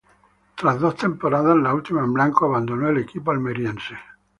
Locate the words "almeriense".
3.29-3.93